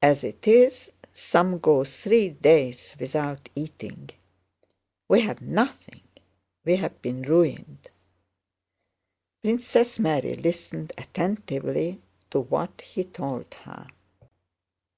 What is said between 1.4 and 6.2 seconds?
go three days without eating. We've nothing,